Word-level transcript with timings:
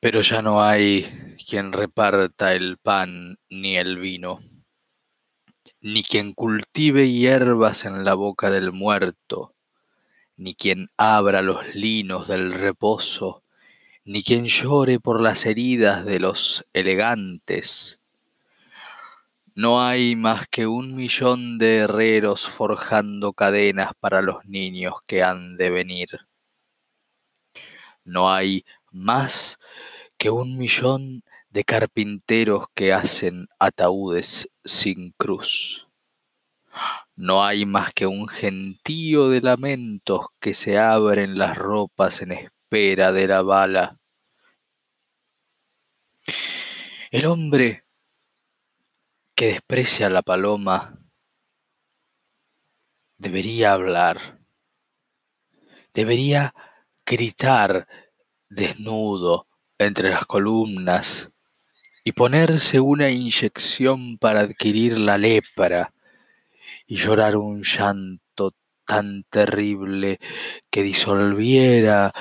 Pero 0.00 0.20
ya 0.20 0.42
no 0.42 0.62
hay 0.62 1.36
quien 1.48 1.72
reparta 1.72 2.54
el 2.54 2.76
pan 2.76 3.38
ni 3.48 3.76
el 3.76 3.98
vino, 3.98 4.38
ni 5.80 6.02
quien 6.02 6.32
cultive 6.34 7.10
hierbas 7.10 7.84
en 7.84 8.04
la 8.04 8.14
boca 8.14 8.50
del 8.50 8.72
muerto, 8.72 9.54
ni 10.36 10.54
quien 10.54 10.88
abra 10.98 11.40
los 11.42 11.74
linos 11.74 12.28
del 12.28 12.52
reposo, 12.52 13.42
ni 14.04 14.22
quien 14.22 14.46
llore 14.46 15.00
por 15.00 15.20
las 15.20 15.46
heridas 15.46 16.04
de 16.04 16.20
los 16.20 16.66
elegantes. 16.74 17.98
No 19.54 19.82
hay 19.82 20.14
más 20.14 20.46
que 20.48 20.66
un 20.66 20.94
millón 20.94 21.56
de 21.56 21.78
herreros 21.78 22.46
forjando 22.46 23.32
cadenas 23.32 23.92
para 23.98 24.20
los 24.20 24.44
niños 24.44 24.96
que 25.06 25.22
han 25.22 25.56
de 25.56 25.70
venir. 25.70 26.08
No 28.04 28.30
hay 28.30 28.64
más 28.96 29.58
que 30.18 30.30
un 30.30 30.58
millón 30.58 31.22
de 31.50 31.64
carpinteros 31.64 32.66
que 32.74 32.92
hacen 32.92 33.48
ataúdes 33.58 34.48
sin 34.64 35.12
cruz. 35.12 35.86
No 37.14 37.44
hay 37.44 37.64
más 37.64 37.94
que 37.94 38.06
un 38.06 38.28
gentío 38.28 39.30
de 39.30 39.40
lamentos 39.40 40.26
que 40.38 40.52
se 40.52 40.78
abren 40.78 41.38
las 41.38 41.56
ropas 41.56 42.20
en 42.20 42.32
espera 42.32 43.12
de 43.12 43.26
la 43.26 43.42
bala. 43.42 43.98
El 47.10 47.26
hombre 47.26 47.86
que 49.34 49.46
desprecia 49.46 50.08
a 50.08 50.10
la 50.10 50.22
paloma 50.22 50.98
debería 53.16 53.72
hablar, 53.72 54.40
debería 55.94 56.54
gritar 57.06 57.88
desnudo 58.48 59.46
entre 59.78 60.10
las 60.10 60.26
columnas 60.26 61.30
y 62.04 62.12
ponerse 62.12 62.80
una 62.80 63.10
inyección 63.10 64.18
para 64.18 64.40
adquirir 64.40 64.98
la 64.98 65.18
lepra 65.18 65.92
y 66.86 66.96
llorar 66.96 67.36
un 67.36 67.62
llanto 67.62 68.54
tan 68.84 69.24
terrible 69.24 70.20
que 70.70 70.82
disolviera 70.82 72.12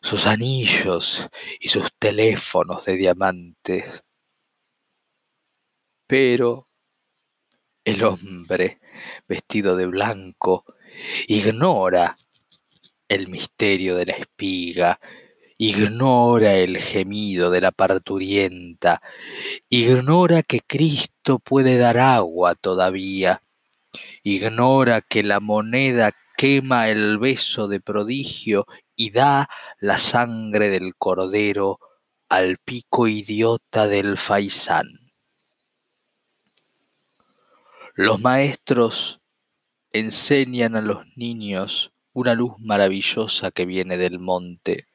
sus 0.00 0.26
anillos 0.26 1.28
y 1.60 1.68
sus 1.68 1.90
teléfonos 1.98 2.86
de 2.86 2.96
diamantes. 2.96 4.04
Pero 6.06 6.68
el 7.84 8.02
hombre 8.04 8.78
vestido 9.28 9.76
de 9.76 9.86
blanco 9.86 10.64
ignora 11.28 12.16
el 13.08 13.28
misterio 13.28 13.96
de 13.96 14.06
la 14.06 14.12
espiga, 14.12 15.00
ignora 15.60 16.54
el 16.54 16.78
gemido 16.78 17.50
de 17.50 17.60
la 17.60 17.70
parturienta, 17.70 19.02
ignora 19.68 20.42
que 20.42 20.60
Cristo 20.60 21.38
puede 21.38 21.76
dar 21.76 21.98
agua 21.98 22.54
todavía, 22.54 23.42
ignora 24.22 25.02
que 25.02 25.22
la 25.22 25.38
moneda 25.38 26.12
quema 26.38 26.88
el 26.88 27.18
beso 27.18 27.68
de 27.68 27.78
prodigio 27.78 28.64
y 28.96 29.10
da 29.10 29.50
la 29.80 29.98
sangre 29.98 30.70
del 30.70 30.94
cordero 30.96 31.78
al 32.30 32.56
pico 32.56 33.06
idiota 33.06 33.86
del 33.86 34.16
faisán. 34.16 35.12
Los 37.94 38.18
maestros 38.22 39.20
enseñan 39.92 40.74
a 40.74 40.80
los 40.80 41.04
niños 41.16 41.92
una 42.14 42.34
luz 42.34 42.54
maravillosa 42.60 43.50
que 43.50 43.66
viene 43.66 43.98
del 43.98 44.18
monte. 44.18 44.86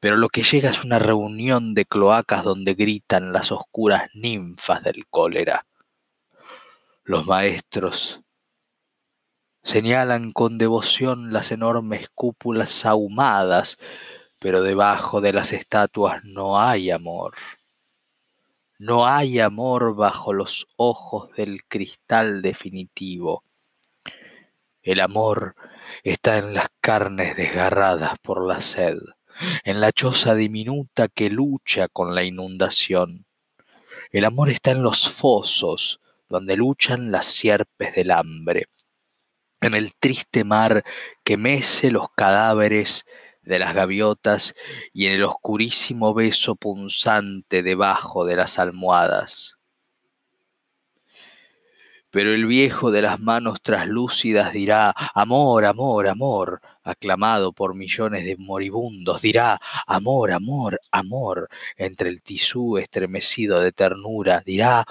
Pero 0.00 0.16
lo 0.16 0.28
que 0.28 0.42
llega 0.42 0.70
es 0.70 0.84
una 0.84 0.98
reunión 0.98 1.74
de 1.74 1.84
cloacas 1.84 2.44
donde 2.44 2.74
gritan 2.74 3.32
las 3.32 3.52
oscuras 3.52 4.08
ninfas 4.14 4.82
del 4.82 5.06
cólera. 5.08 5.66
Los 7.04 7.26
maestros 7.26 8.20
señalan 9.62 10.32
con 10.32 10.58
devoción 10.58 11.32
las 11.32 11.50
enormes 11.52 12.08
cúpulas 12.14 12.86
ahumadas, 12.86 13.76
pero 14.38 14.62
debajo 14.62 15.20
de 15.20 15.32
las 15.32 15.52
estatuas 15.52 16.24
no 16.24 16.60
hay 16.60 16.90
amor. 16.90 17.34
No 18.78 19.06
hay 19.06 19.40
amor 19.40 19.94
bajo 19.94 20.32
los 20.32 20.66
ojos 20.76 21.30
del 21.36 21.64
cristal 21.64 22.40
definitivo. 22.40 23.44
El 24.82 25.00
amor 25.00 25.54
está 26.02 26.38
en 26.38 26.54
las 26.54 26.68
carnes 26.80 27.36
desgarradas 27.36 28.18
por 28.20 28.46
la 28.46 28.62
sed, 28.62 28.98
en 29.64 29.80
la 29.80 29.92
choza 29.92 30.34
diminuta 30.34 31.08
que 31.08 31.30
lucha 31.30 31.88
con 31.88 32.14
la 32.14 32.24
inundación. 32.24 33.26
El 34.10 34.24
amor 34.24 34.50
está 34.50 34.72
en 34.72 34.82
los 34.82 35.08
fosos, 35.08 36.00
donde 36.28 36.56
luchan 36.56 37.10
las 37.10 37.26
sierpes 37.26 37.94
del 37.94 38.10
hambre, 38.10 38.66
en 39.60 39.74
el 39.74 39.94
triste 39.94 40.44
mar 40.44 40.84
que 41.24 41.36
mece 41.36 41.90
los 41.90 42.08
cadáveres 42.10 43.04
de 43.42 43.58
las 43.58 43.74
gaviotas 43.74 44.54
y 44.92 45.06
en 45.06 45.12
el 45.12 45.24
oscurísimo 45.24 46.14
beso 46.14 46.56
punzante 46.56 47.62
debajo 47.62 48.24
de 48.24 48.36
las 48.36 48.58
almohadas. 48.58 49.59
Pero 52.10 52.34
el 52.34 52.46
viejo 52.46 52.90
de 52.90 53.02
las 53.02 53.20
manos 53.20 53.60
traslúcidas 53.62 54.52
dirá, 54.52 54.92
amor, 55.14 55.64
amor, 55.64 56.08
amor, 56.08 56.60
aclamado 56.82 57.52
por 57.52 57.74
millones 57.74 58.24
de 58.24 58.36
moribundos, 58.36 59.22
dirá, 59.22 59.60
amor, 59.86 60.32
amor, 60.32 60.80
amor, 60.90 61.48
entre 61.76 62.08
el 62.08 62.22
tisú 62.22 62.78
estremecido 62.78 63.60
de 63.60 63.72
ternura, 63.72 64.42
dirá, 64.44 64.84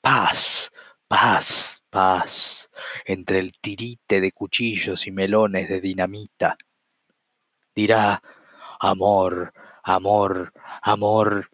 paz, 0.00 0.70
paz, 1.08 1.82
paz, 1.90 2.70
entre 3.04 3.40
el 3.40 3.52
tirite 3.52 4.20
de 4.20 4.30
cuchillos 4.32 5.06
y 5.06 5.10
melones 5.10 5.68
de 5.68 5.80
dinamita. 5.80 6.56
Dirá, 7.74 8.22
amor, 8.78 9.52
amor, 9.82 10.52
amor, 10.82 11.50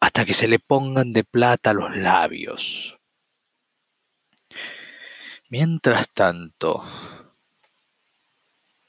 hasta 0.00 0.24
que 0.26 0.34
se 0.34 0.48
le 0.48 0.58
pongan 0.58 1.12
de 1.12 1.24
plata 1.24 1.72
los 1.72 1.96
labios. 1.96 2.98
Mientras 5.52 6.08
tanto, 6.14 6.82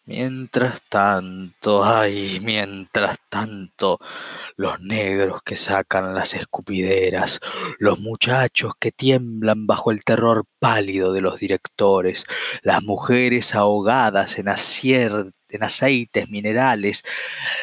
mientras 0.06 0.82
tanto, 0.88 1.84
ay, 1.84 2.40
mientras 2.42 3.18
tanto, 3.28 4.00
los 4.56 4.80
negros 4.80 5.42
que 5.44 5.58
sacan 5.58 6.16
las 6.16 6.34
escupideras, 6.36 7.42
los 7.80 8.00
muchachos 8.00 8.76
que 8.80 8.94
tiemblan 8.94 9.68
bajo 9.68 9.92
el 9.92 10.06
terror 10.06 10.46
pálido 10.60 11.12
de 11.12 11.20
los 11.20 11.38
directores, 11.38 12.24
las 12.62 12.82
mujeres 12.82 13.56
ahogadas 13.56 14.38
en 14.38 14.48
acierto 14.48 15.43
en 15.54 15.64
aceites 15.64 16.30
minerales, 16.30 17.04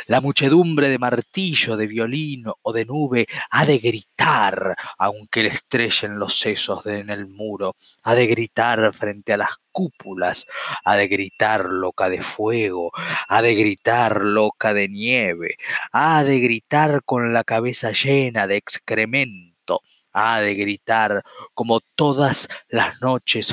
la 0.06 0.20
muchedumbre 0.20 0.88
de 0.88 0.98
martillo, 0.98 1.76
de 1.76 1.86
violín 1.86 2.44
o 2.62 2.72
de 2.72 2.84
nube 2.84 3.26
ha 3.50 3.64
de 3.64 3.78
gritar, 3.78 4.76
aunque 4.98 5.42
le 5.42 5.50
estrellen 5.50 6.18
los 6.18 6.38
sesos 6.38 6.84
en 6.86 7.10
el 7.10 7.26
muro, 7.26 7.76
ha 8.02 8.14
de 8.14 8.26
gritar 8.26 8.92
frente 8.94 9.32
a 9.32 9.36
las 9.36 9.56
cúpulas, 9.72 10.46
ha 10.84 10.96
de 10.96 11.08
gritar 11.08 11.66
loca 11.66 12.08
de 12.08 12.22
fuego, 12.22 12.90
ha 13.28 13.42
de 13.42 13.54
gritar 13.54 14.22
loca 14.22 14.74
de 14.74 14.88
nieve, 14.88 15.56
ha 15.92 16.24
de 16.24 16.40
gritar 16.40 17.02
con 17.04 17.32
la 17.32 17.44
cabeza 17.44 17.92
llena 17.92 18.46
de 18.46 18.56
excremento, 18.56 19.82
ha 20.12 20.40
de 20.40 20.54
gritar 20.54 21.22
como 21.54 21.80
todas 21.94 22.48
las 22.68 23.00
noches 23.00 23.52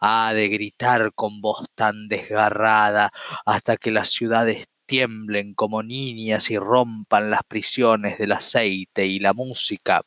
ha 0.00 0.32
de 0.34 0.48
gritar 0.48 1.12
con 1.14 1.40
voz 1.40 1.66
tan 1.74 2.08
desgarrada 2.08 3.12
hasta 3.44 3.76
que 3.76 3.90
las 3.90 4.10
ciudades 4.10 4.68
tiemblen 4.88 5.52
como 5.52 5.82
niñas 5.82 6.50
y 6.50 6.58
rompan 6.58 7.30
las 7.30 7.42
prisiones 7.46 8.18
del 8.18 8.32
aceite 8.32 9.04
y 9.06 9.18
la 9.18 9.34
música. 9.34 10.02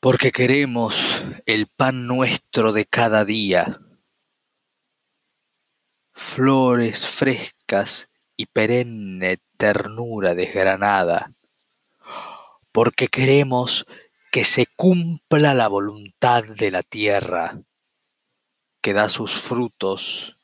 Porque 0.00 0.32
queremos 0.32 1.22
el 1.44 1.66
pan 1.66 2.06
nuestro 2.06 2.72
de 2.72 2.86
cada 2.86 3.24
día, 3.24 3.80
flores 6.12 7.06
frescas 7.06 8.08
y 8.36 8.46
perenne 8.46 9.38
ternura 9.56 10.34
desgranada, 10.34 11.30
porque 12.72 13.08
queremos 13.08 13.86
que 14.36 14.44
se 14.44 14.66
cumpla 14.66 15.54
la 15.54 15.66
voluntad 15.66 16.44
de 16.44 16.70
la 16.70 16.82
tierra 16.82 17.58
que 18.82 18.92
da 18.92 19.08
sus 19.08 19.32
frutos 19.32 20.36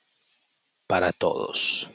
para 0.87 1.13
todos. 1.13 1.91